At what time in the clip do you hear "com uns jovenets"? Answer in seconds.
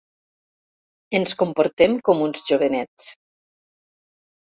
2.09-3.11